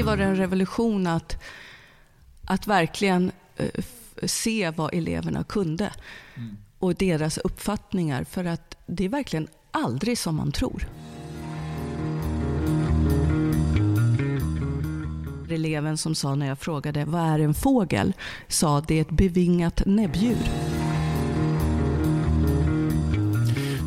[0.00, 1.36] mig var det en revolution att,
[2.44, 3.84] att verkligen eh,
[4.24, 5.92] se vad eleverna kunde
[6.36, 6.56] mm.
[6.78, 8.24] och deras uppfattningar.
[8.24, 10.88] För att det är verkligen aldrig som man tror.
[15.50, 18.12] Eleven som sa när jag frågade vad är en fågel
[18.48, 20.79] sa det är ett bevingat näbbdjur.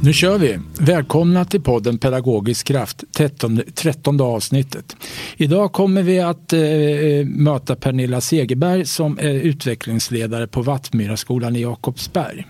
[0.03, 0.59] Nu kör vi!
[0.79, 4.95] Välkomna till podden Pedagogisk kraft, 13, 13 avsnittet.
[5.37, 11.61] Idag kommer vi att eh, eh, möta Pernilla Segerberg som är utvecklingsledare på Vattmyraskolan i
[11.61, 12.45] Jakobsberg.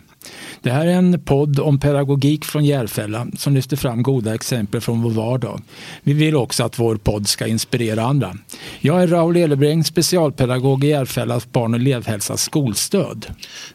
[0.61, 5.01] Det här är en podd om pedagogik från Järfälla som lyfter fram goda exempel från
[5.01, 5.61] vår vardag.
[6.03, 8.33] Vi vill också att vår podd ska inspirera andra.
[8.79, 13.25] Jag är Raoul Elebring, specialpedagog i Järfällas barn och elevhälsas skolstöd.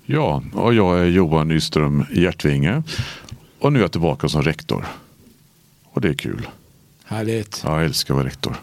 [0.07, 2.83] Ja, och jag är Johan Nyström Hjärtvinge
[3.59, 4.87] och nu är jag tillbaka som rektor.
[5.85, 6.49] Och det är kul.
[7.05, 7.63] Härligt.
[7.65, 8.57] Ja, jag älskar att vara rektor.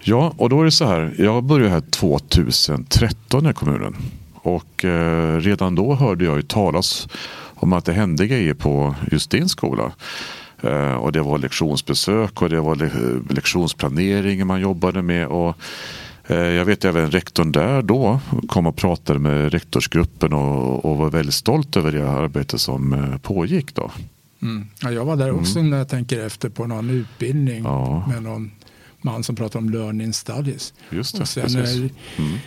[0.00, 1.14] Ja, och då är det så här.
[1.18, 3.96] Jag började här 2013 i kommunen.
[4.34, 7.08] Och eh, redan då hörde jag ju talas
[7.54, 9.92] om att det hände grejer på just din skola.
[10.62, 12.90] Eh, och det var lektionsbesök och det var le
[13.34, 15.26] lektionsplanering man jobbade med.
[15.26, 15.56] Och,
[16.26, 21.10] eh, jag vet även rektorn där då kom och pratade med rektorsgruppen och, och var
[21.10, 23.90] väldigt stolt över det arbete som eh, pågick då.
[24.42, 24.66] Mm.
[24.80, 25.70] Ja, jag var där också mm.
[25.70, 28.06] när jag tänker efter på någon utbildning ja.
[28.08, 28.50] med någon
[29.02, 30.74] man som pratar om learning studies.
[30.90, 32.38] Just det, och sen, mm.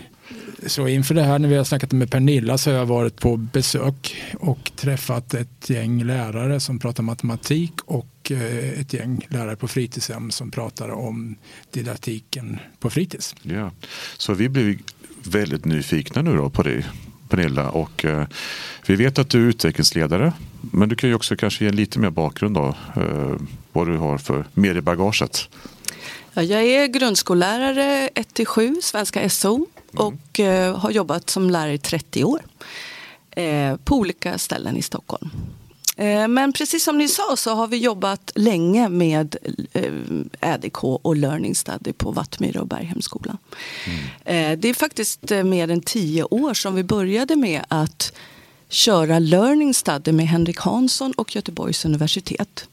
[0.67, 3.37] Så inför det här när vi har snackat med Pernilla så har jag varit på
[3.37, 9.67] besök och träffat ett gäng lärare som pratar matematik och eh, ett gäng lärare på
[9.67, 11.35] fritidshem som pratar om
[11.71, 13.35] didaktiken på fritids.
[13.41, 13.71] Ja.
[14.17, 14.77] Så vi blir
[15.23, 16.85] väldigt nyfikna nu då på dig
[17.29, 18.27] Pernilla och eh,
[18.87, 20.33] vi vet att du är utvecklingsledare
[20.71, 23.35] men du kan ju också kanske ge lite mer bakgrund då eh,
[23.71, 25.49] vad du har för mer i bagaget.
[26.33, 32.23] Ja, jag är grundskollärare 1-7, svenska SO och eh, har jobbat som lärare i 30
[32.23, 32.41] år
[33.31, 35.29] eh, på olika ställen i Stockholm.
[36.29, 39.35] Men precis som ni sa så har vi jobbat länge med
[40.39, 43.37] ÄDK och Learning Study på Vattmyra och Berghemskolan.
[44.25, 44.59] Mm.
[44.59, 48.13] Det är faktiskt mer än tio år som vi började med att
[48.73, 52.69] köra Learning Study med Henrik Hansson och Göteborgs universitet.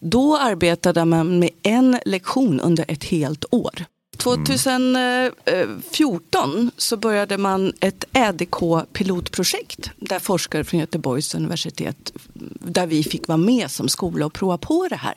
[0.00, 3.84] Då arbetade man med en lektion under ett helt år.
[4.26, 12.12] 2014 så började man ett ÄDK-pilotprojekt där forskare från Göteborgs universitet,
[12.60, 15.14] där vi fick vara med som skola och prova på det här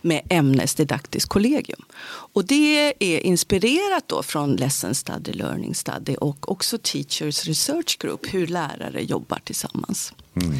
[0.00, 1.84] med ämnesdidaktiskt kollegium.
[2.06, 8.34] Och det är inspirerat då från Lesson Study, Learning Study och också Teachers Research Group,
[8.34, 10.12] hur lärare jobbar tillsammans.
[10.36, 10.54] Mm.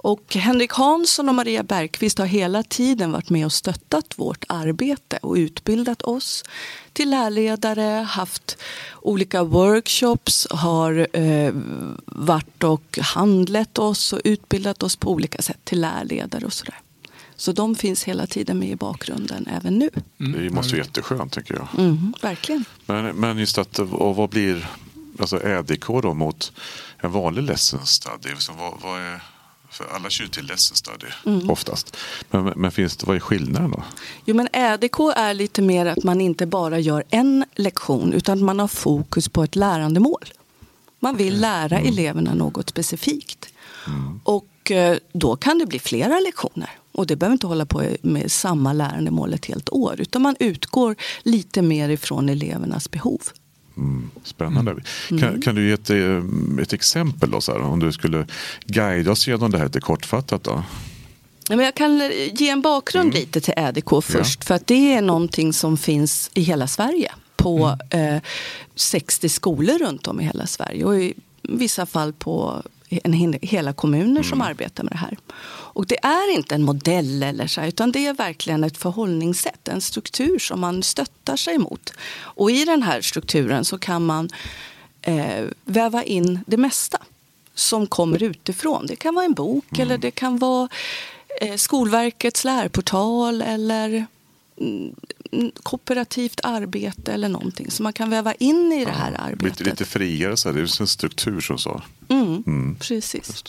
[0.00, 5.18] Och Henrik Hansson och Maria Bergqvist har hela tiden varit med och stöttat vårt arbete
[5.22, 6.44] och utbildat oss
[6.92, 8.58] till lärledare, haft
[9.02, 11.52] olika workshops, har eh,
[12.06, 16.80] varit och handlat oss och utbildat oss på olika sätt till lärledare och sådär.
[17.36, 19.90] Så de finns hela tiden med i bakgrunden även nu.
[20.20, 20.44] Mm.
[20.44, 21.68] Det måste vara jätteskönt tycker jag.
[21.78, 22.64] Mm, verkligen.
[22.86, 24.70] Men, men just att, och vad blir
[25.20, 26.52] alltså ÄDK då mot
[26.96, 28.34] en vanlig lesson study?
[28.58, 29.22] Vad, vad är
[29.78, 31.50] för alla kör till lesson study mm.
[31.50, 31.96] oftast.
[32.30, 33.82] Men, men finns det, vad är skillnaden då?
[34.24, 38.58] Jo men ÄDK är lite mer att man inte bara gör en lektion utan man
[38.58, 40.24] har fokus på ett lärandemål.
[41.00, 41.92] Man vill lära mm.
[41.92, 43.48] eleverna något specifikt.
[43.86, 44.20] Mm.
[44.24, 46.70] Och eh, då kan det bli flera lektioner.
[46.92, 50.00] Och det behöver inte hålla på med samma lärandemål ett helt år.
[50.00, 53.20] Utan man utgår lite mer ifrån elevernas behov.
[53.78, 54.70] Mm, spännande.
[54.70, 55.22] Mm.
[55.22, 58.26] Kan, kan, du ge ett, eh, ett exempel då, så här, om du skulle
[58.66, 60.44] guida oss genom det här lite kortfattat?
[60.44, 60.62] Då?
[61.48, 63.20] jag kan ge en bakgrund mm.
[63.20, 64.40] lite till ÄDK först.
[64.40, 64.46] Ja.
[64.46, 67.12] För att det är någonting som finns i hela Sverige.
[67.36, 68.14] På mm.
[68.14, 68.22] eh,
[68.74, 70.84] 60 skolor runt om i hela Sverige.
[70.84, 74.24] Och i vissa fall på en, hela kommuner mm.
[74.24, 75.18] som arbetar med det här.
[75.50, 79.80] Och det är inte en modell eller så, utan det är verkligen ett förhållningssätt, en
[79.80, 81.92] struktur som man stöttar sig mot.
[82.20, 84.28] Och i den här strukturen så kan man
[85.02, 86.98] eh, väva in det mesta
[87.54, 88.86] som kommer utifrån.
[88.86, 89.82] Det kan vara en bok mm.
[89.82, 90.68] eller det kan vara
[91.40, 94.06] eh, Skolverkets lärportal eller
[94.60, 94.94] mm,
[95.62, 99.60] kooperativt arbete eller någonting som man kan väva in i det här ja, arbetet.
[99.60, 100.56] Lite, lite friare, så här.
[100.56, 101.82] det är en struktur som så.
[102.08, 102.76] Mm, mm.
[102.80, 103.44] Precis.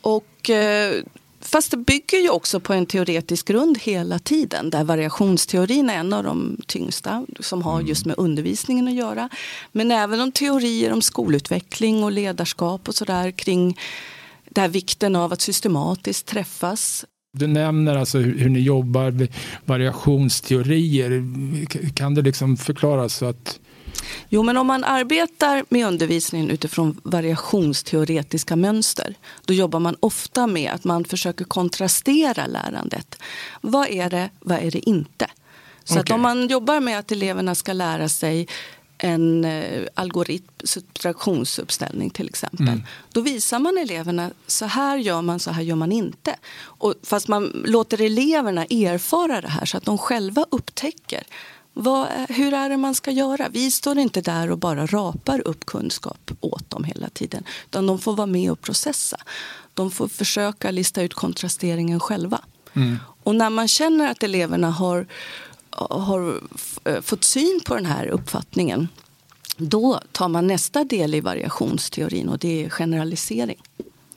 [0.00, 1.02] Och, eh,
[1.40, 6.12] fast det bygger ju också på en teoretisk grund hela tiden där variationsteorin är en
[6.12, 7.86] av de tyngsta som har mm.
[7.86, 9.28] just med undervisningen att göra.
[9.72, 13.78] Men även om teorier om skolutveckling och ledarskap och sådär kring
[14.44, 19.28] där vikten av att systematiskt träffas Du nämner alltså hur, hur ni jobbar,
[19.64, 21.24] variationsteorier.
[21.94, 23.60] Kan du liksom förklara så att
[24.28, 30.72] Jo, men om man arbetar med undervisningen utifrån variationsteoretiska mönster, då jobbar man ofta med
[30.72, 33.22] att man försöker kontrastera lärandet.
[33.60, 35.26] Vad är det, vad är det inte?
[35.84, 36.00] Så okay.
[36.00, 38.48] att om man jobbar med att eleverna ska lära sig
[39.02, 42.68] en eh, algoritm, subtraktionsuppställning till exempel.
[42.68, 42.82] Mm.
[43.12, 46.36] Då visar man eleverna så här gör man, så här gör man inte.
[46.60, 51.22] Och, fast man låter eleverna erfara det här så att de själva upptäcker
[51.72, 53.48] vad, hur är det man ska göra?
[53.48, 57.44] Vi står inte där och bara rapar upp kunskap åt dem hela tiden.
[57.66, 59.16] Utan de får vara med och processa.
[59.74, 62.40] De får försöka lista ut kontrasteringen själva.
[62.74, 62.96] Mm.
[63.22, 65.06] Och när man känner att eleverna har,
[65.76, 66.40] har
[66.84, 68.88] eh, fått syn på den här uppfattningen
[69.60, 73.56] då tar man nästa del i variationsteorin och det är generalisering.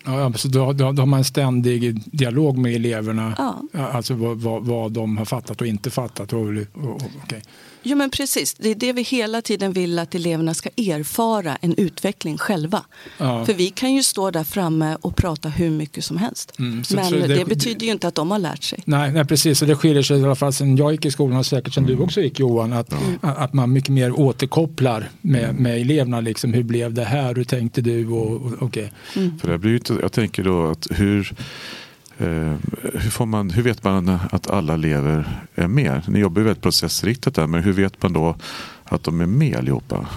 [0.06, 3.80] Ja, så då, då, då, har man en ständig dialog med eleverna, ja.
[3.80, 6.34] alltså vad, vad, vad, de har fattat och inte fattat.
[6.34, 7.42] Och, och, okay.
[7.84, 11.76] Jo men precis, det är det vi hela tiden vill att eleverna ska erfara en
[11.78, 12.86] utveckling själva.
[13.18, 13.46] Ja.
[13.46, 16.54] För vi kan ju stå där framme och prata hur mycket som helst.
[16.60, 18.84] Mm, men det, det, betyder ju inte att de har lärt sig.
[18.86, 21.38] Nej, nej precis, och det skiljer sig i alla fall sen jag gick i skolan
[21.38, 21.98] och säkert sen mm.
[21.98, 22.74] du också gick Johan.
[22.74, 23.18] Att, mm.
[23.22, 26.22] att man mycket mer återkopplar med, med eleverna.
[26.22, 28.08] Liksom, hur blev det här, hur tänkte du?
[28.08, 28.88] Och, och, okay.
[29.16, 29.40] Mm.
[29.40, 31.34] För det blir, jag tänker då att hur
[32.18, 32.56] Eh,
[32.94, 36.02] hur, får man, hur vet man att alla elever är eh, med?
[36.08, 38.36] Ni jobbar ju väldigt processriktat där, men hur vet man då
[38.84, 40.08] att de är med allihopa?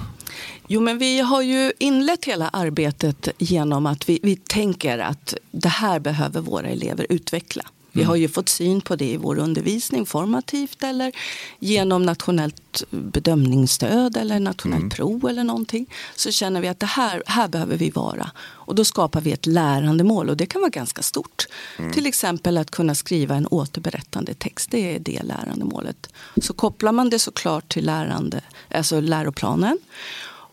[0.69, 5.69] Jo, men vi har ju inlett hela arbetet genom att vi, vi tänker att det
[5.69, 7.63] här behöver våra elever utveckla.
[7.97, 11.13] Vi har ju fått syn på det i vår undervisning formativt eller
[11.59, 14.91] genom nationellt bedömningsstöd eller nationellt mm.
[14.91, 15.87] prov eller någonting.
[16.17, 18.31] Så känner vi att det här, här behöver vi vara.
[18.39, 21.47] Och då skapar vi ett lärandemål och det kan vara ganska stort.
[21.79, 21.93] Mm.
[21.93, 26.09] Till exempel att kunna skriva en återberättande text, det är det lärandemålet.
[26.43, 28.41] Så kopplar man det såklart till lärande,
[28.71, 29.79] alltså läroplanen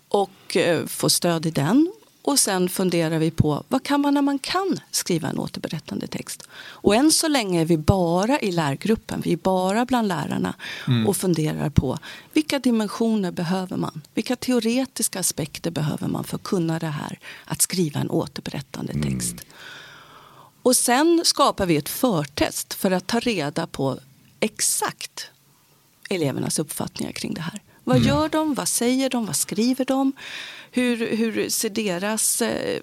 [0.08, 1.92] och eh, får stöd i den
[2.24, 6.48] och sen funderar vi på vad kan man när man kan skriva en återberättande text.
[6.56, 10.54] Och än så länge är vi bara i lärgruppen, vi är bara bland lärarna
[10.88, 11.08] mm.
[11.08, 11.98] och funderar på
[12.34, 14.02] vilka dimensioner behöver man?
[14.14, 19.04] Vilka teoretiska aspekter behöver man för att kunna det här att skriva en återberättande mm.
[19.04, 19.34] text?
[19.34, 19.46] Mm.
[20.62, 24.00] Och sen skapar vi ett förtest för att ta reda på
[24.40, 25.30] exakt
[26.10, 27.62] elevernas uppfattningar kring det här.
[27.84, 28.08] Vad mm.
[28.08, 28.54] gör de?
[28.54, 29.26] Vad säger de?
[29.26, 30.14] Vad skriver de?
[30.72, 32.82] Hur, hur ser deras eh,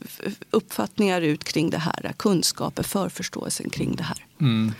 [0.51, 2.15] uppfattningar ut kring det här?
[2.17, 4.25] Kunskaper, förförståelsen kring det här.
[4.41, 4.73] Mm.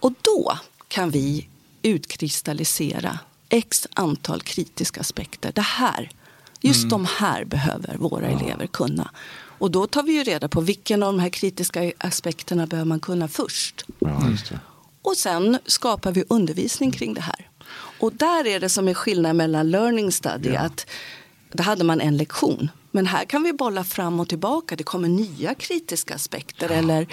[0.00, 0.58] Och då
[0.88, 1.48] kan vi
[1.82, 5.52] utkristallisera x antal kritiska aspekter.
[5.52, 6.10] Det här,
[6.60, 6.88] just mm.
[6.88, 8.40] de här behöver våra ja.
[8.40, 9.10] elever kunna.
[9.58, 13.00] Och då tar vi ju reda på vilken av de här kritiska aspekterna behöver man
[13.00, 13.84] kunna först.
[13.98, 14.32] Ja,
[15.02, 17.49] och sen skapar vi undervisning kring det här.
[18.00, 20.50] Och där är det som är skillnad mellan learning study.
[20.50, 20.60] Ja.
[20.60, 20.86] att
[21.52, 22.68] Där hade man en lektion.
[22.90, 24.76] Men här kan vi bolla fram och tillbaka.
[24.76, 26.68] Det kommer nya kritiska aspekter.
[26.70, 26.76] Ja.
[26.76, 27.06] Eller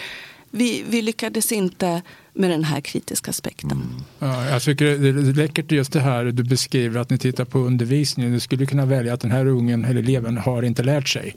[0.52, 2.02] vi, vi lyckades inte
[2.34, 3.72] med den här kritiska aspekten.
[3.72, 4.04] Mm.
[4.20, 7.60] Ja, jag tycker det är läckert just det här du beskriver att ni tittar på
[7.60, 8.34] undervisningen.
[8.34, 11.36] Du skulle kunna välja att den här ungen eller eleven har inte lärt sig.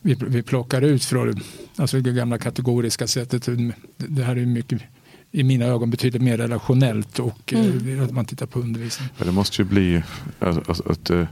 [0.00, 1.40] Vi, vi plockar ut från
[1.76, 3.48] alltså det gamla kategoriska sättet.
[3.96, 4.82] Det här är mycket
[5.32, 8.04] i mina ögon betydligt mer relationellt och eh, mm.
[8.04, 9.08] att man tittar på undervisning.
[9.18, 10.02] Ja, det måste ju bli
[10.38, 11.26] alltså, att uh,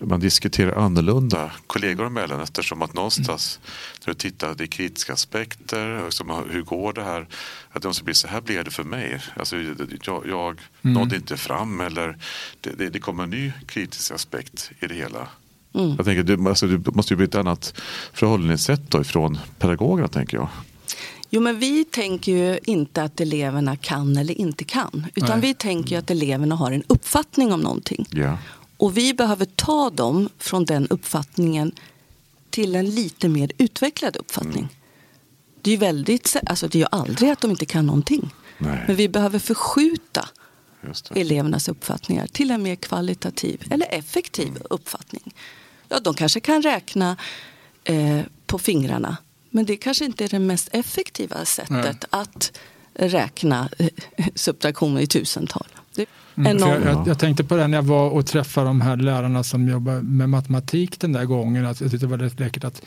[0.00, 3.74] man diskuterar annorlunda kollegor emellan eftersom att någonstans mm.
[4.06, 7.28] när du tittar, det är kritiska aspekter, liksom, hur går det här?
[7.70, 9.20] Att det måste bli så här blev det för mig.
[9.36, 10.94] Alltså, jag jag mm.
[10.94, 12.16] nådde inte fram eller
[12.60, 15.28] det, det, det kommer en ny kritisk aspekt i det hela.
[15.74, 15.94] Mm.
[15.96, 17.74] Jag tänker, det, alltså, det måste ju bli ett annat
[18.12, 20.48] förhållningssätt då ifrån pedagogerna tänker jag.
[21.34, 25.06] Jo, men vi tänker ju inte att eleverna kan eller inte kan.
[25.14, 25.40] Utan Nej.
[25.40, 28.06] vi tänker att eleverna har en uppfattning om någonting.
[28.10, 28.38] Ja.
[28.76, 31.72] Och vi behöver ta dem från den uppfattningen
[32.50, 34.58] till en lite mer utvecklad uppfattning.
[34.58, 34.68] Mm.
[35.62, 38.30] Det är ju väldigt, alltså det är ju aldrig att de inte kan någonting.
[38.58, 38.84] Nej.
[38.86, 40.28] Men vi behöver förskjuta
[41.10, 44.62] elevernas uppfattningar till en mer kvalitativ eller effektiv mm.
[44.70, 45.34] uppfattning.
[45.88, 47.16] Ja, de kanske kan räkna
[47.84, 49.16] eh, på fingrarna
[49.52, 51.94] men det kanske inte är det mest effektiva sättet Nej.
[52.10, 52.52] att
[52.94, 53.88] räkna eh,
[54.34, 55.66] subtraktioner i tusental.
[56.36, 59.42] Mm, jag, jag, jag, tänkte på det när jag var och träffade de här lärarna
[59.42, 61.66] som jobbar med matematik den där gången.
[61.66, 62.82] Att jag tyckte det var rätt läckert att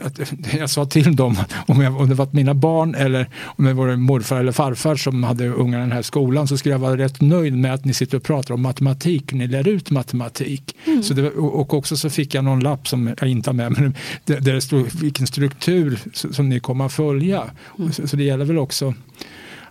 [0.00, 0.20] att
[0.58, 3.96] jag sa till dem om, jag, om det var mina barn eller om det var
[3.96, 7.20] morfar eller farfar som hade ungar i den här skolan så skulle jag vara rätt
[7.20, 10.76] nöjd med att ni sitter och pratar om matematik, ni lär ut matematik.
[10.84, 11.02] Mm.
[11.02, 13.94] Så det, och också så fick jag någon lapp som jag inte har med men
[14.24, 17.44] där det stod vilken struktur som ni kommer att följa.
[17.78, 17.92] Mm.
[17.92, 18.94] Så, så det gäller väl också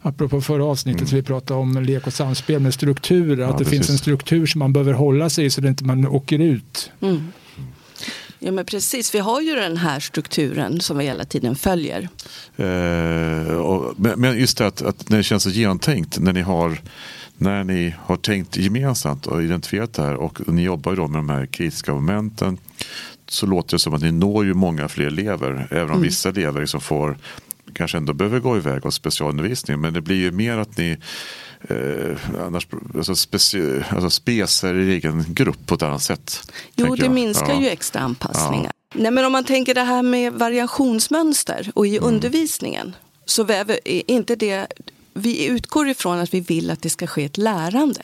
[0.02, 1.10] apropå förra avsnittet mm.
[1.10, 3.70] så vi pratade om lek och samspel med strukturer, att det precis.
[3.70, 6.92] finns en struktur som man behöver hålla sig i så att inte man åker ut.
[7.02, 7.32] Mm.
[8.40, 12.10] Ja men precis, vi har ju den här strukturen som vi hela tiden följer.
[12.58, 16.82] Eh, och, men just det att, att när det känns så genomtänkt, när ni har
[17.42, 21.20] när ni har tänkt gemensamt och identifierat det här och ni jobbar ju då med
[21.20, 22.58] de här kritiska momenten
[23.28, 25.68] så låter det som att ni når ju många fler elever.
[25.72, 26.02] Även om mm.
[26.02, 27.18] vissa elever liksom får
[27.74, 29.82] kanske ändå behöver gå iväg och specialundervisning.
[29.82, 30.98] Men det blir ju mer att ni
[31.62, 33.12] eh, annars, alltså,
[33.90, 36.52] alltså specer i egen grupp på ett annat sätt.
[36.76, 37.12] Jo, det jag.
[37.12, 37.62] minskar ja.
[37.62, 38.72] ju extra anpassningar.
[38.94, 39.00] Ja.
[39.02, 42.10] Nej, men om man tänker det här med variationsmönster och i mm.
[42.10, 43.80] undervisningen så väver,
[44.12, 44.68] inte det,
[45.14, 48.02] vi utgår ifrån att vi vill att det ska ske ett lärande.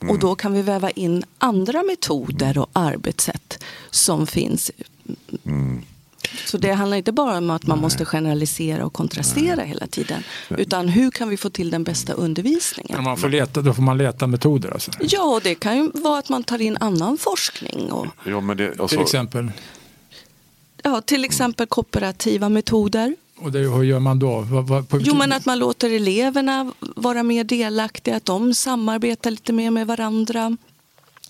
[0.00, 0.14] Mm.
[0.14, 4.70] Och då kan vi väva in andra metoder och arbetssätt som finns.
[5.44, 5.82] Mm.
[6.46, 7.82] Så det handlar inte bara om att man Nej.
[7.82, 9.66] måste generalisera och kontrastera Nej.
[9.66, 10.22] hela tiden.
[10.48, 13.04] Utan hur kan vi få till den bästa undervisningen?
[13.04, 14.90] man får leta, då får man leta metoder alltså?
[15.00, 17.92] Ja, och det kan ju vara att man tar in annan forskning.
[17.92, 18.06] Och...
[18.24, 18.88] Ja, men det, alltså...
[18.88, 19.50] Till exempel?
[20.82, 23.16] Ja, till exempel kooperativa metoder.
[23.40, 24.40] Och det, hur gör man då?
[24.40, 29.70] Vad, jo, men att man låter eleverna vara mer delaktiga, att de samarbetar lite mer
[29.70, 30.56] med varandra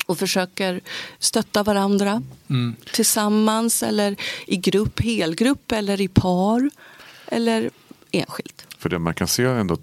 [0.09, 0.81] och försöker
[1.19, 2.77] stötta varandra mm.
[2.93, 6.71] tillsammans eller i grupp, helgrupp eller i par
[7.27, 7.71] eller
[8.11, 8.67] enskilt.
[8.79, 9.77] För det man kan se ändå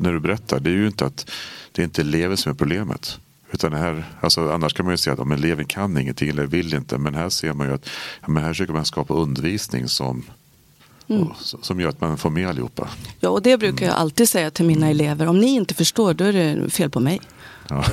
[0.00, 1.30] när du berättar det är ju inte att
[1.72, 3.18] det är inte elever som är problemet.
[3.50, 6.74] Utan det här, alltså annars kan man ju säga att eleven kan ingenting eller vill
[6.74, 6.98] inte.
[6.98, 7.88] Men här ser man ju att
[8.20, 10.24] ja, men här försöker man skapa undervisning som
[11.08, 11.28] Mm.
[11.38, 12.88] som gör att man får med allihopa.
[13.20, 15.26] Ja, och det brukar jag alltid säga till mina elever.
[15.26, 17.20] Om ni inte förstår, då är det fel på mig.
[17.68, 17.84] Ja.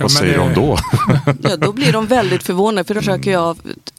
[0.00, 0.78] Vad säger de då?
[1.42, 3.56] ja, då blir de väldigt förvånade för då försöker jag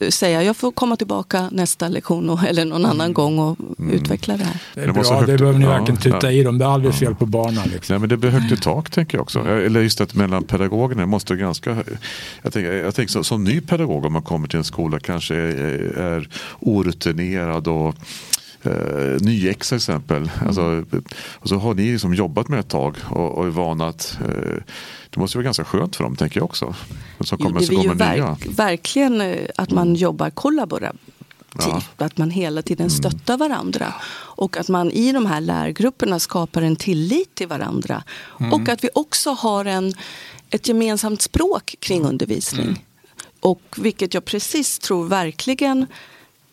[0.09, 3.13] säga jag får komma tillbaka nästa lektion och, eller någon annan mm.
[3.13, 3.93] gång och mm.
[3.93, 4.57] utveckla det här.
[4.73, 6.31] Det är bra, det behöver ni verkligen titta ja.
[6.31, 6.57] i dem.
[6.57, 7.69] Det är aldrig fel på barnen.
[7.73, 7.93] Liksom.
[7.93, 9.39] Ja, men det blir högt i tak tänker jag också.
[9.39, 11.77] Eller just att mellan pedagogerna måste ganska...
[12.41, 15.35] Jag tänker, jag tänker så, som ny pedagog om man kommer till en skola kanske
[15.35, 17.95] är, är orutinerad och
[18.63, 20.17] eh, Nyex till exempel.
[20.17, 20.47] Mm.
[20.47, 20.85] Alltså,
[21.33, 24.63] och så har ni liksom jobbat med ett tag och, och är vana att eh,
[25.09, 26.75] det måste vara ganska skönt för dem tänker jag också.
[27.19, 29.95] Som kommer, det är ju verk, verkligen eh, att man mm.
[29.95, 30.99] jobbar kollaborativt.
[31.57, 31.81] Ja.
[31.97, 32.97] Att man hela tiden mm.
[32.97, 33.93] stöttar varandra.
[34.11, 38.03] Och att man i de här lärgrupperna skapar en tillit till varandra.
[38.39, 38.53] Mm.
[38.53, 39.93] Och att vi också har en,
[40.49, 42.65] ett gemensamt språk kring undervisning.
[42.65, 42.77] Mm.
[43.39, 45.85] Och vilket jag precis tror verkligen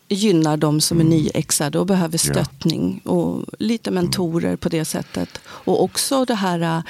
[0.09, 1.17] gynnar de som är mm.
[1.17, 3.01] nyexade och behöver stöttning.
[3.03, 5.39] Och lite mentorer på det sättet.
[5.45, 6.81] Och också det här äh,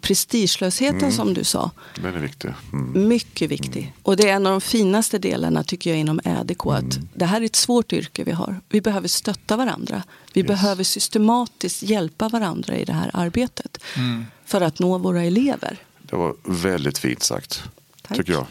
[0.00, 1.12] prestigelösheten mm.
[1.12, 1.70] som du sa.
[1.94, 2.50] Den är viktig.
[2.72, 3.08] Mm.
[3.08, 3.82] Mycket viktig.
[3.82, 3.92] Mm.
[4.02, 6.66] Och det är en av de finaste delarna tycker jag inom ÄDK.
[6.66, 7.08] Att mm.
[7.14, 8.60] det här är ett svårt yrke vi har.
[8.68, 10.02] Vi behöver stötta varandra.
[10.32, 10.48] Vi yes.
[10.48, 13.78] behöver systematiskt hjälpa varandra i det här arbetet.
[13.96, 14.24] Mm.
[14.44, 15.78] För att nå våra elever.
[16.02, 17.62] Det var väldigt fint sagt.
[18.02, 18.16] Tack.
[18.16, 18.46] Tycker jag.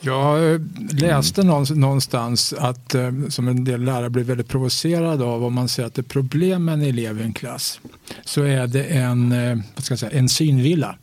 [0.00, 0.60] Jag eh,
[0.92, 5.86] läste någonstans att eh, som en del lärare blir väldigt provocerade av om man säger
[5.86, 7.80] att det är problem med en elev i en klass
[8.24, 10.96] så är det en, eh, vad ska jag säga, en synvilla.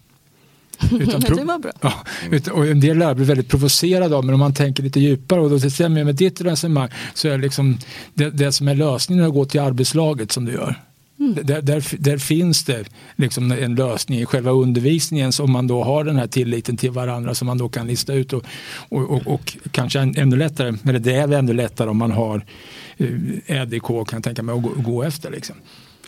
[0.91, 1.71] Utan det var bra.
[1.81, 1.93] Ja,
[2.51, 5.49] och en del lärare blir väldigt provocerade av men om man tänker lite djupare och
[5.49, 7.77] då stämmer med ditt resonemang så är liksom
[8.13, 10.81] det, det som är lösningen att gå till arbetslaget som du gör.
[11.19, 11.35] Mm.
[11.43, 16.03] Där, där, där, finns det liksom en lösning i själva undervisningen som man då har
[16.03, 18.43] den här tilliten till varandra som man då kan lista ut och,
[18.89, 22.45] och, och, och kanske ännu lättare, eller det är ännu lättare om man har
[23.45, 25.31] EDK eh, kan jag tänka mig att gå, gå efter.
[25.31, 25.55] Liksom.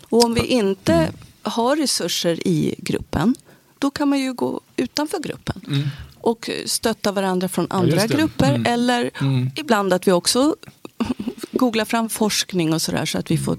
[0.10, 1.14] Och om vi inte mm.
[1.42, 3.36] har resurser i gruppen
[3.80, 5.62] då kan man ju gå utanför gruppen.
[5.68, 5.88] Mm.
[6.22, 8.74] och stötta varandra från andra ja, grupper mm.
[8.74, 9.50] eller mm.
[9.56, 10.56] ibland att vi också
[11.52, 13.58] googlar fram forskning och sådär så att vi får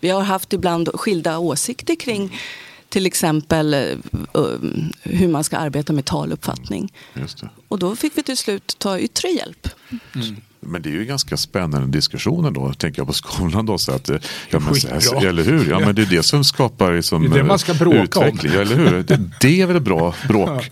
[0.00, 2.40] vi har haft ibland skilda åsikter kring
[2.88, 4.42] till exempel uh,
[5.02, 6.92] hur man ska arbeta med taluppfattning.
[7.68, 9.68] Och då fick vi till slut ta yttre hjälp.
[10.14, 10.36] Mm.
[10.60, 13.78] Men det är ju ganska spännande diskussioner då, tänker jag på skolan då.
[13.78, 14.16] Så att, eh,
[14.50, 15.70] ja, men, så eller hur?
[15.70, 18.52] Ja, men det är det som skapar liksom, det är det man ska bråka utveckling.
[18.52, 18.60] Om.
[18.60, 19.02] eller hur?
[19.02, 20.70] Det, det är väl bra bråk.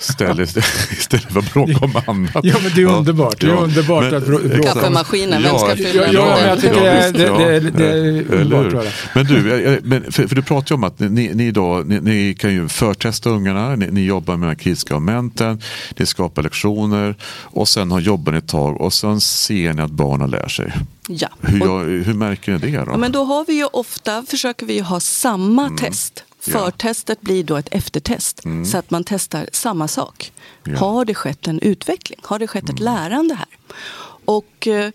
[0.00, 0.56] Istället,
[0.98, 2.44] istället för att bråka om annat.
[2.44, 3.40] Ja, men det är underbart.
[3.40, 4.62] Det är underbart men, att bråka.
[4.62, 8.34] Kaffemaskinen, vem ska fylla ja, ja, men jag tycker ja, det, det, det, det är
[8.34, 8.86] underbart.
[9.14, 12.34] Men du, men för, för, du pratar ju om att ni, ni, då, ni, ni
[12.34, 15.60] kan ju förtesta ungarna, ni, ni jobbar med de kritiska momenten,
[15.96, 19.90] ni skapar lektioner och sen har jobbar ni ett tag och sen ser ni att
[19.90, 20.72] barnen lär sig.
[21.08, 21.28] Ja.
[21.40, 22.90] Hur, jag, hur märker ni det då?
[22.92, 25.76] Ja, men då har vi ju ofta, försöker vi ju ha samma Mm.
[25.76, 26.24] test.
[26.52, 28.42] Förtestet blir då ett eftertest.
[28.72, 30.32] Så att man testar samma sak.
[30.66, 30.78] Mm.
[30.78, 32.20] Har det skett en utveckling?
[32.22, 33.48] Har det skett ett lärande här?
[34.24, 34.90] Och eh,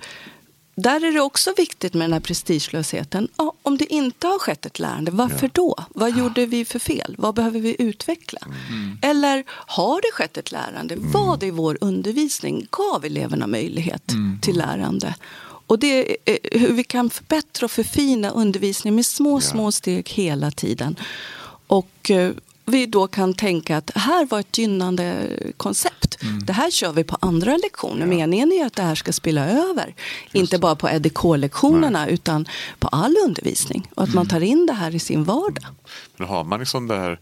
[0.76, 3.28] där är det också viktigt med den här prestigelösheten.
[3.38, 5.50] Ja, om det inte har skett ett lärande, varför Ja.
[5.54, 5.76] då?
[5.90, 7.16] Vad gjorde vi för fel?
[7.18, 8.40] Vad behöver vi utveckla?
[8.70, 8.98] Mm.
[9.02, 10.96] Eller har det skett ett lärande?
[10.98, 15.16] Vad i vår undervisning gav eleverna möjlighet till lärande?
[15.68, 19.42] Och det eh, hur vi kan förbättra och förfina undervisningen med små, Ja.
[19.42, 20.96] små steg hela tiden.
[21.72, 22.32] Och eh,
[22.66, 26.18] vi då kan tänka att här var ett gynnande koncept.
[26.46, 28.06] Det här kör vi på andra lektioner.
[28.06, 29.96] Meningen är att det här ska spilla över.
[30.32, 32.48] Inte bara på EDK-lektionerna utan
[32.80, 33.92] på all undervisning.
[33.96, 35.64] Och att man tar in det här i sin vardag.
[36.18, 37.20] Men har man liksom det här,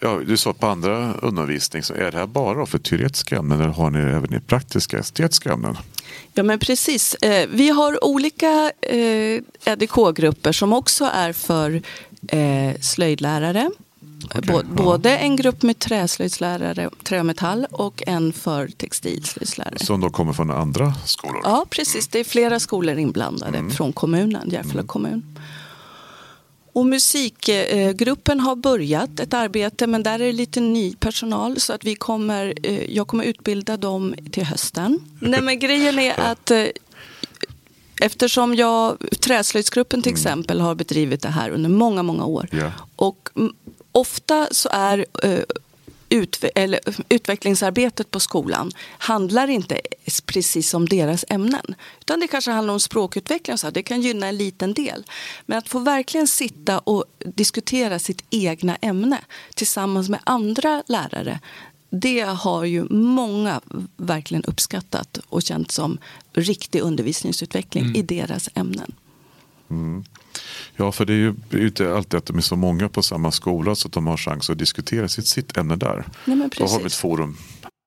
[0.00, 3.70] ja, du sa på andra undervisning, så är det här bara för teoretiska ämnen eller
[3.70, 5.76] har ni det även i praktiska estetiska ämnen?
[6.34, 7.14] Ja men precis.
[7.14, 11.82] Eh, Vi har olika eh, EDK-grupper som också är för
[12.28, 13.70] eh, slöjdlärare.
[14.34, 19.78] Bå- Både en grupp med träslöjdslärare, trä och metall och en för textilslöjdslärare.
[19.78, 21.40] Som då kommer från andra skolor?
[21.44, 22.08] Ja, precis.
[22.08, 25.38] Det är flera skolor inblandade från kommunen, Järfälla kommun.
[26.74, 31.84] Och musikgruppen har börjat ett arbete men där är det lite ny personal så att
[31.84, 34.98] vi kommer, eh, jag kommer utbilda dem till hösten.
[35.20, 36.64] Nej men grejen är att eh,
[38.02, 42.48] eftersom jag, Träslöjdsgruppen till exempel har bedrivit det här under många, många år.
[42.50, 42.72] Ja.
[42.96, 43.54] Och mm,
[43.92, 45.40] ofta så är eh,
[46.08, 49.80] utve- eller, utvecklingsarbetet på skolan handlar inte
[50.26, 51.74] precis om deras ämnen.
[52.00, 53.66] Utan det kanske handlar om språkutveckling och så.
[53.66, 53.72] här.
[53.72, 55.04] Det kan gynna en liten del.
[55.46, 59.18] Men att få verkligen sitta och diskutera sitt egna ämne
[59.54, 61.40] tillsammans med andra lärare.
[61.94, 63.60] Det har ju många
[63.96, 65.98] verkligen uppskattat och känt som
[66.32, 68.92] riktig undervisningsutveckling i deras ämnen.
[70.76, 73.74] Ja, för det är ju inte alltid att de är så många på samma skola
[73.74, 76.04] så att de har chans att diskutera sitt, sitt ämne där.
[76.24, 77.36] Nej, men Då har vi ett forum.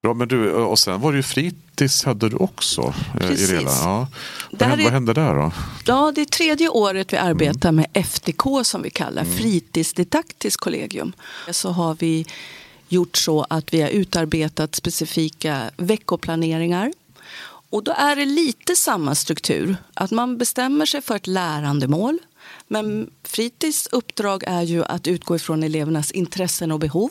[0.02, 2.94] Bra, men du, och sen var det ju fritids hade du också.
[3.14, 3.50] eh, Precis.
[3.50, 3.70] Irela.
[3.70, 4.08] Ja.
[4.50, 5.52] Vad, hände, är- vad hände där då?
[5.86, 11.12] Ja, det är tredje året vi arbetar med FDK som vi kallar fritidsdidaktiskt kollegium.
[11.50, 12.26] Så har vi
[12.88, 16.92] gjort så att vi har utarbetat specifika veckoplaneringar.
[17.70, 19.76] Och då är det lite samma struktur.
[19.94, 22.18] Att man bestämmer sig för ett lärandemål.
[22.68, 27.10] Men fritids uppdrag är ju att utgå ifrån elevernas intressen och behov.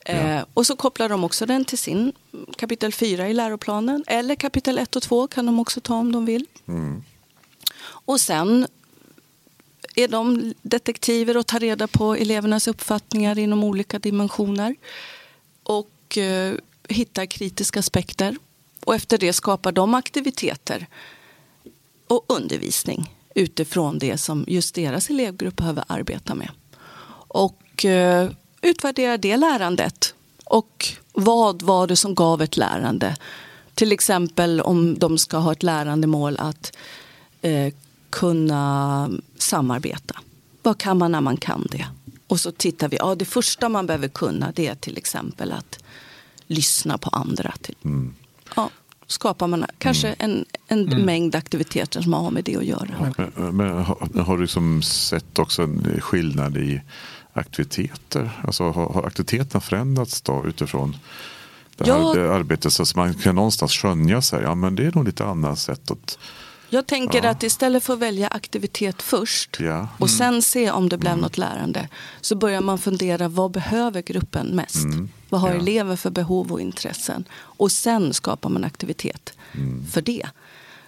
[0.00, 2.12] Eh, och så kopplar de också den till sin
[2.56, 4.04] kapitel 4 i läroplanen.
[4.06, 6.46] Eller kapitel 1 och 2 kan de också ta om de vill.
[7.80, 8.66] Och sen
[9.98, 14.76] är de detektiver och tar reda på elevernas uppfattningar inom olika dimensioner.
[15.62, 16.54] Och eh,
[16.88, 18.36] hittar kritiska aspekter.
[18.84, 20.86] Och efter det skapar de aktiviteter
[22.06, 26.50] och undervisning utifrån det som just deras elevgrupp behöver arbeta med.
[27.28, 28.30] Och eh,
[28.62, 30.14] utvärdera det lärandet.
[30.44, 33.16] Och vad var det som gav ett lärande?
[33.74, 36.76] Till exempel om de ska ha ett lärandemål att
[37.42, 37.72] eh,
[38.10, 40.14] kunna samarbeta.
[40.62, 41.86] Vad kan man när man kan det?
[42.26, 45.78] Och så tittar vi, ja det första man behöver kunna det är till exempel att
[46.46, 47.52] lyssna på andra.
[47.60, 47.74] Till,
[48.56, 48.70] ja,
[49.06, 53.12] skapar man kanske en, en mängd aktiviteter som har med det att göra.
[53.16, 56.80] Men, men har, har du liksom sett också en skillnad i
[57.32, 58.30] aktiviteter?
[58.44, 60.96] Alltså har, har aktiviteterna förändrats då utifrån
[61.76, 62.34] det här Ja.
[62.34, 62.72] arbetet?
[62.72, 65.90] Så att man kan någonstans skönja sig, ja men det är nog lite annat sätt
[65.90, 66.18] att
[66.70, 67.30] Jag tänker Ja.
[67.30, 69.88] att istället för att välja aktivitet först Ja.
[69.98, 71.88] och sen se om det blev något lärande
[72.20, 74.86] så börjar man fundera vad behöver gruppen mest?
[75.28, 75.54] Vad har Ja.
[75.60, 77.24] elever för behov och intressen?
[77.34, 79.32] Och sen skapar man aktivitet
[79.92, 80.26] för det.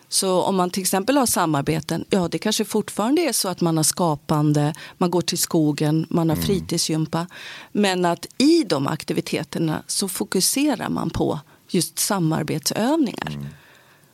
[0.08, 3.76] Så om man till exempel har samarbeten, ja det kanske fortfarande är så att man
[3.76, 7.26] har skapande, man går till skogen, man har fritidsgympa.
[7.72, 13.38] Men att i de aktiviteterna så fokuserar man på just samarbetsövningar.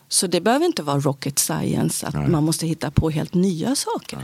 [0.09, 2.29] Så det behöver inte vara rocket science, att Nej.
[2.29, 4.19] man måste hitta på helt nya saker.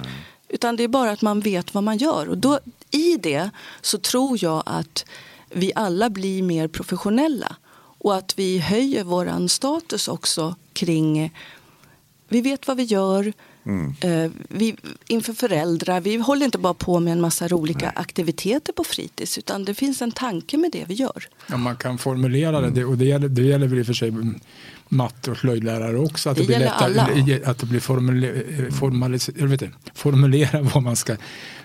[0.49, 2.29] Utan det är bara att man vet vad man gör.
[2.29, 5.05] Och då, i det så tror jag att
[5.51, 7.57] vi alla blir mer professionella.
[7.99, 11.33] Och att vi höjer vår status också kring...
[12.29, 13.33] Vi vet vad vi gör.
[14.01, 16.01] Eh, vi, inför föräldrar.
[16.01, 19.39] Vi håller inte bara på med en massa olika aktiviteter på fritids.
[19.39, 21.29] Utan det finns en tanke med det vi gör.
[21.47, 23.93] Ja, man kan formulera det, det och det gäller, det gäller väl i och för
[23.93, 24.13] sig
[24.93, 26.31] matte och slöjdlärare också.
[26.31, 30.97] Att det, det blir lättare att det blir formule, formalis, vet inte, formulera vad man
[30.97, 31.17] ska,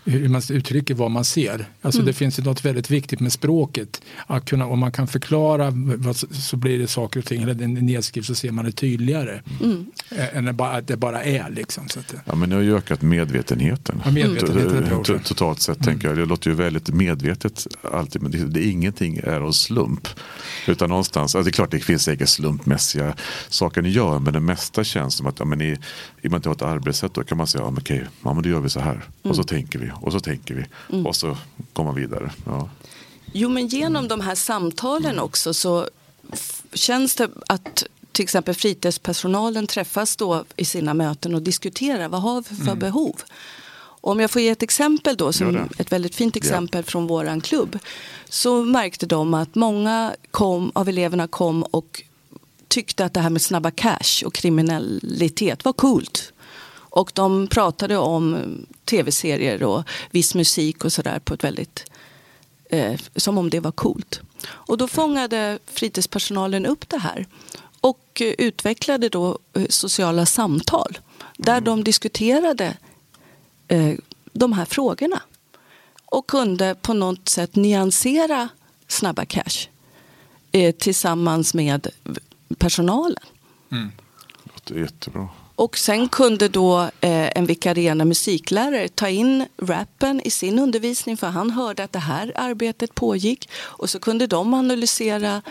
[0.06, 1.66] hur man uttrycker vad man ser.
[1.82, 2.08] Alltså mm.
[2.08, 4.02] Det finns ju något väldigt viktigt med språket.
[4.28, 7.68] Att kunna, om man kan förklara vad, så blir det saker och ting, eller det
[7.68, 9.42] nedskrivs så ser man det tydligare.
[9.64, 9.86] Mm.
[10.34, 11.50] Än att det bara är.
[11.50, 14.02] Liksom, så att, ja, men det har ju ökat medvetenheten.
[14.06, 15.04] Ja, medvetenheten mm.
[15.04, 15.86] Totalt sett mm.
[15.86, 16.18] tänker jag.
[16.18, 18.22] Det låter ju väldigt medvetet alltid.
[18.22, 20.08] Men det, det, ingenting är av slump.
[20.68, 23.14] Utan någonstans, alltså det är klart det finns säkert slumpmässiga
[23.50, 24.20] saker ni gör.
[24.20, 25.78] Men det mesta känns som att ja, men i,
[26.22, 28.34] i och med att har ett arbetssätt då kan man säga ja, men okej, ja,
[28.34, 28.92] men då gör vi så här.
[28.94, 29.06] Mm.
[29.24, 29.46] Och så mm.
[29.46, 30.66] tänker vi och så tänker vi.
[30.92, 31.06] Mm.
[31.06, 31.38] Och så
[31.74, 32.32] går man vidare.
[32.46, 32.70] Ja.
[33.34, 35.88] Jo men genom de här samtalen också så
[36.74, 42.44] känns det att till exempel fritidspersonalen träffas då i sina möten och diskuterar vad har
[42.50, 42.80] vi för mm.
[42.80, 43.22] behov.
[44.02, 46.92] Om jag får ge ett exempel då, som ett väldigt fint exempel ja.
[46.92, 47.80] från våran klubb.
[48.30, 52.04] Så märkte de att många kom, av eleverna kom och
[52.68, 56.34] tyckte att det här med snabba cash och kriminalitet var coolt.
[56.90, 58.38] Och de pratade om
[58.86, 61.92] tv-serier och viss musik och sådär på ett väldigt
[62.70, 64.22] eh, som om det var coolt.
[64.48, 67.26] Och då fångade fritidspersonalen upp det här
[67.82, 70.98] och utvecklade då eh, sociala samtal
[71.38, 71.64] där mm.
[71.64, 72.78] de diskuterade
[73.68, 73.94] eh,
[74.34, 75.22] de här frågorna
[76.06, 78.50] och kunde på något sätt nyansera
[78.88, 79.68] Snabba Cash
[80.52, 81.88] eh, tillsammans med
[82.58, 83.24] personalen.
[83.72, 83.92] Mm.
[84.44, 85.30] Det låter jättebra.
[85.56, 91.28] Och sen kunde då eh, en vikarierande musiklärare ta in rappen i sin undervisning för
[91.28, 93.50] han hörde att det här arbetet pågick.
[93.56, 95.42] Och så kunde de analysera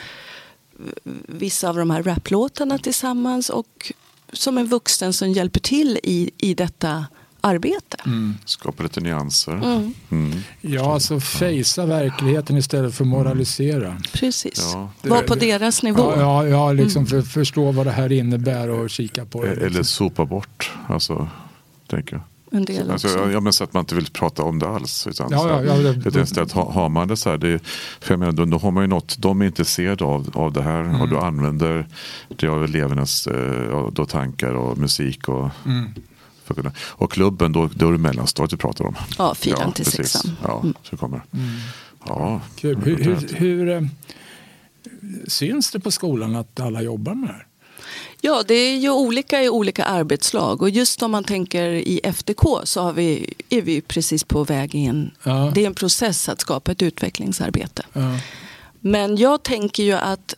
[1.26, 3.92] vissa av de här raplåtarna tillsammans och
[4.32, 7.06] som en vuxen som hjälper till i, i detta
[7.46, 7.96] arbete.
[8.06, 8.34] Mm.
[8.44, 9.52] Skapa lite nyanser.
[9.52, 9.94] Mm.
[10.10, 10.38] Mm.
[10.60, 13.96] Ja, alltså fejsa verkligheten istället för moralisera.
[14.12, 14.70] Precis.
[14.74, 16.12] Ja, Var på deras nivå.
[16.16, 17.06] Ja, ja, ja liksom mm.
[17.06, 19.50] för, förstå vad det här innebär och kika på det.
[19.50, 19.66] Liksom.
[19.66, 21.28] Eller sopa bort, alltså,
[21.86, 22.22] tänker jag.
[22.50, 25.06] En del alltså, ja, men så att man inte vill prata om det alls.
[25.06, 27.60] Utan ja, ja, ja, det, det, istället har, har man det så här, det,
[28.00, 30.62] för jag menar, då, då har man ju något, de är intresserade av, av det
[30.62, 31.00] här mm.
[31.00, 31.86] och du använder
[32.28, 35.94] det av elevernas eh, då tankar och musik och mm.
[36.78, 38.94] Och klubben, då, då är det mellanstadiet du pratar om.
[39.18, 40.36] Ja, fyran ja, till sexan.
[40.42, 40.74] Ja, mm.
[40.82, 41.22] så kommer.
[41.32, 41.46] Mm.
[42.06, 42.76] Ja, Kul.
[42.76, 43.82] Hur, hur, hur eh,
[45.28, 47.46] syns det på skolan att alla jobbar med det här?
[48.20, 52.42] Ja, det är ju olika i olika arbetslag och just om man tänker i FDK
[52.64, 55.10] så har vi, är vi precis på väg in.
[55.22, 55.52] Ja.
[55.54, 57.82] Det är en process att skapa ett utvecklingsarbete.
[57.92, 58.18] Ja.
[58.80, 60.34] Men jag tänker ju att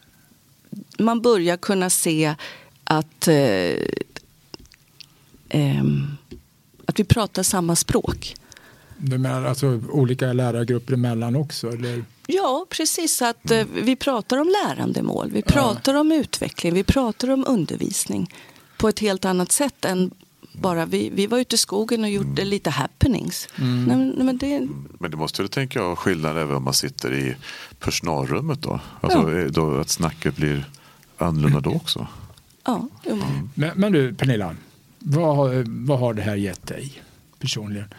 [0.99, 2.35] man börjar kunna se
[2.85, 3.75] att eh,
[5.49, 5.85] eh,
[6.87, 8.35] att vi pratar samma språk.
[8.99, 11.69] Du menar alltså olika lärargrupper emellan också?
[11.69, 12.05] Eller?
[12.27, 13.23] Ja, precis.
[13.23, 13.69] Att mm.
[13.85, 16.01] vi pratar om lärandemål, vi pratar ja.
[16.01, 18.35] om utveckling, vi pratar om undervisning
[18.79, 20.11] på ett helt annat sätt än
[20.53, 22.49] bara vi, vi var ute i skogen och gjorde mm.
[22.49, 23.49] lite happenings.
[23.59, 23.85] Mm.
[23.85, 24.69] Nej, men, det...
[24.99, 27.37] men det måste du tänka ha skillnad även om man sitter i
[27.79, 28.81] personalrummet då?
[29.01, 29.49] Alltså ja.
[29.49, 30.71] då att snacket blir
[31.19, 32.07] annorlunda då också?
[32.65, 33.51] Ja, mm.
[33.55, 34.57] men, men du Pernilla,
[34.99, 37.03] vad, vad har det här gett dig
[37.39, 37.95] personligen?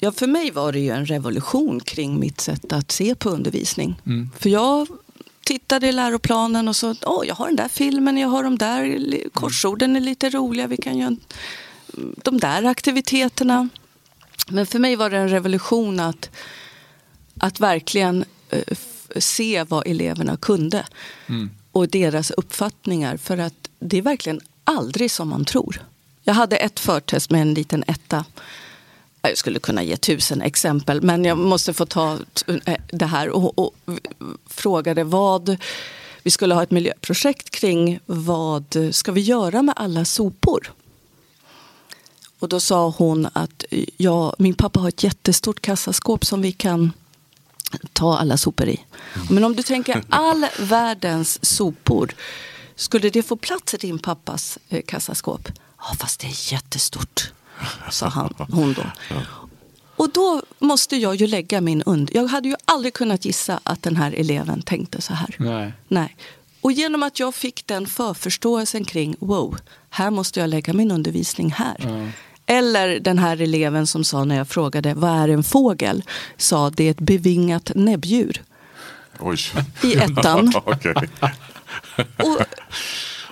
[0.00, 4.00] Ja, för mig var det ju en revolution kring mitt sätt att se på undervisning.
[4.06, 4.30] Mm.
[4.38, 4.88] För jag
[5.44, 8.98] tittade i läroplanen och så, åh, jag har den där filmen, jag har de där
[9.32, 11.16] korsorden är lite roliga, vi kan göra
[12.16, 13.68] de där aktiviteterna.
[14.48, 16.30] Men för mig var det en revolution att,
[17.38, 18.76] att verkligen uh,
[19.16, 20.86] se vad eleverna kunde
[21.26, 21.50] mm.
[21.72, 23.16] och deras uppfattningar.
[23.16, 25.82] För att det är verkligen aldrig som man tror.
[26.28, 28.24] Jag hade ett förtest med en liten etta.
[29.22, 32.18] Jag skulle kunna ge tusen exempel, men jag måste få ta
[32.92, 33.74] det här och, och
[34.46, 35.56] frågade vad
[36.22, 40.72] vi skulle ha ett miljöprojekt kring vad ska vi göra med alla sopor?
[42.38, 43.64] Och då sa hon att
[43.96, 46.92] ja, min pappa har ett jättestort kassaskåp som vi kan
[47.92, 48.80] ta alla sopor i.
[49.30, 52.14] Men om du tänker all världens sopor,
[52.76, 55.48] skulle det få plats i din pappas eh, kassaskåp?
[55.78, 57.32] Ja, fast det är jättestort,
[57.90, 58.82] sa han, hon då.
[59.96, 62.16] Och då måste jag ju lägga min under...
[62.16, 65.34] Jag hade ju aldrig kunnat gissa att den här eleven tänkte så här.
[65.38, 65.72] Nej.
[65.88, 66.16] Nej.
[66.60, 69.58] Och genom att jag fick den förförståelsen kring, wow,
[69.90, 71.76] här måste jag lägga min undervisning här.
[71.78, 72.10] Mm.
[72.46, 76.02] Eller den här eleven som sa när jag frågade, vad är en fågel?
[76.36, 78.42] Sa, det är ett bevingat näbbdjur.
[79.20, 79.38] Oj.
[79.82, 80.52] I ettan.
[82.16, 82.38] och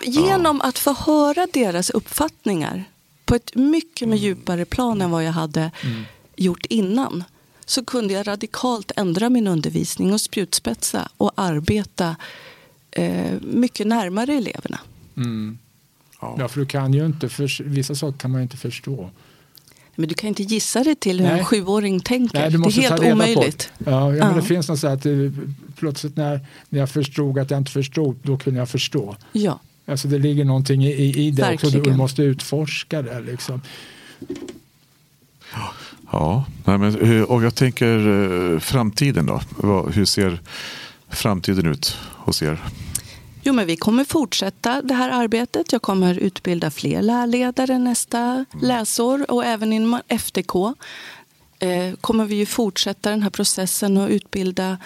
[0.07, 2.85] genom att få höra deras uppfattningar
[3.25, 6.03] på ett mycket med djupare plan än vad jag hade mm.
[6.37, 7.25] gjort innan
[7.65, 12.17] så kunde jag radikalt ändra min undervisning och spjutspetsa och arbeta
[12.91, 14.79] eh, mycket närmare eleverna.
[15.17, 15.59] Mm.
[16.21, 16.37] Ja.
[16.39, 19.11] Ja, för du kan ju inte, för, vissa saker kan man ju inte förstå.
[19.95, 21.39] Men du kan inte gissa dig till hur Nej.
[21.39, 22.41] en sjuåring tänker.
[22.41, 23.71] Nej, du måste det är ta helt reda omöjligt.
[23.79, 24.27] Ja, ja, Ja.
[24.27, 25.13] Men det finns något så att eh,
[25.77, 29.17] plötsligt när, när jag förstod att jag inte förstod, då kunde jag förstå.
[29.33, 29.61] Ja.
[29.87, 31.99] Alltså det ligger någonting i, i, det också, du Verkligen.
[31.99, 33.21] måste utforska det.
[33.21, 33.61] Liksom.
[36.13, 38.09] Ja, nej, men, eh, och jag tänker
[38.55, 39.41] eh, framtiden då.
[39.95, 40.41] Hur ser
[41.09, 42.59] framtiden ut hos er?
[43.43, 45.73] Jo, men vi kommer fortsätta det här arbetet.
[45.73, 50.55] Jag kommer utbilda fler lärledare nästa läsår och även inom FDK
[51.59, 54.79] eh, kommer vi ju fortsätta den här processen och utbilda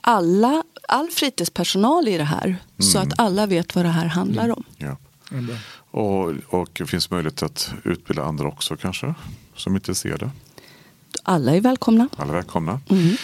[0.00, 4.64] alla, all fritidspersonal i det här så att alla vet vad det här handlar om.
[4.76, 4.96] Ja.
[5.30, 5.58] Men det-
[5.90, 9.14] Och, och det finns möjlighet att utbilda andra också kanske,
[9.56, 10.30] som inte ser det.
[11.22, 12.08] Alla är välkomna.
[12.16, 12.80] Alla är välkomna.
[12.90, 13.16] Mm.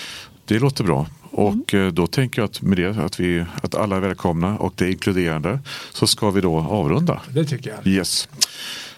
[0.45, 1.07] Det låter bra.
[1.31, 4.73] Och eh, då tänker jag att med det att, vi, att alla är välkomna och
[4.77, 5.59] det är inkluderande
[5.93, 7.23] så ska vi då avrunda.
[7.31, 7.87] Det tycker jag.
[7.87, 8.29] Yes.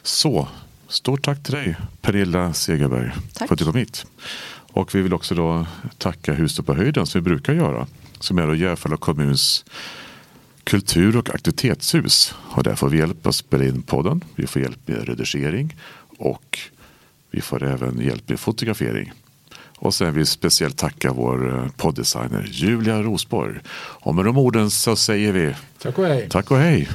[0.03, 0.49] Så,
[0.89, 3.49] stort tack till dig Pernilla Segerberg Tack.
[3.49, 4.07] för att du kom hit.
[4.77, 5.67] Och vi vill också då
[5.99, 7.87] tacka Huset på höjden som vi brukar göra.
[8.21, 9.65] Som är då Järfälla kommuns
[10.65, 12.35] kultur och aktivitetshus.
[12.51, 14.25] Och där får vi hjälp att spela in podden.
[14.35, 15.77] Vi får hjälp med redigering
[16.19, 16.59] och
[17.31, 19.13] vi får även hjälp med fotografering.
[19.79, 23.59] Och sen vill vi speciellt tacka vår eh, poddesigner Julia Rosborg.
[23.77, 26.29] Och med de orden så säger vi Tack och hej.
[26.31, 26.89] tack och hej.